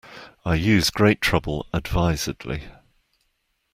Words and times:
I 0.43 0.55
use 0.55 0.89
great 0.89 1.21
trouble 1.21 1.67
advisedly. 1.73 2.63